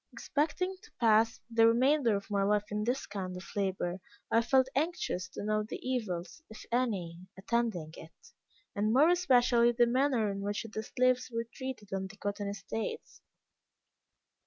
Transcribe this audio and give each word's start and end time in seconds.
Expecting 0.11 0.75
to 0.81 0.91
pass 0.99 1.41
the 1.51 1.67
remainder 1.67 2.15
of 2.15 2.31
my 2.31 2.41
life 2.41 2.71
in 2.71 2.83
this 2.83 3.05
kind 3.05 3.37
of 3.37 3.45
labor, 3.55 4.01
I 4.31 4.41
felt 4.41 4.67
anxious 4.75 5.27
to 5.27 5.43
know 5.43 5.61
the 5.61 5.77
evils, 5.87 6.41
if 6.49 6.65
any, 6.71 7.19
attending 7.37 7.93
it, 7.95 8.31
and 8.75 8.91
more 8.93 9.09
especially 9.09 9.73
the 9.73 9.85
manner 9.85 10.31
in 10.31 10.41
which 10.41 10.63
the 10.63 10.81
slaves 10.81 11.29
were 11.31 11.45
treated 11.53 11.93
on 11.93 12.07
the 12.07 12.17
cotton 12.17 12.47
estates. 12.47 13.21